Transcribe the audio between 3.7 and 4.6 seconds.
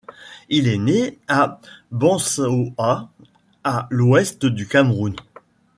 l'Ouest